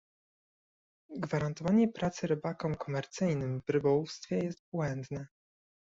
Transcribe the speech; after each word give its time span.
Gwarantowanie 1.15 1.87
pracy 1.87 2.27
rybakom 2.27 2.75
komercyjnym 2.75 3.61
w 3.61 3.69
rybołówstwie 3.69 4.37
jest 4.37 4.61
błędne 4.73 5.27